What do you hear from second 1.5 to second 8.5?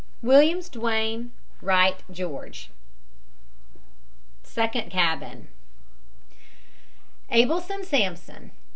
WRIGHT, GEORGE. SECOND CABIN ABELSON, SAMSON.